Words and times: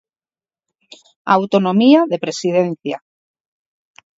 Autonomía 1.35 2.01
de 2.11 2.21
Presidencia. 2.25 2.97